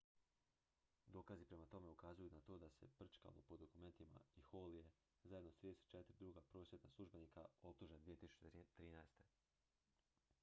[1.15, 4.85] dokazi prema tome ukazuju na to da se prčkalo po dokumentima i hall je
[5.23, 9.05] zajedno s 34 druga prosvjetna službenika optužen 2013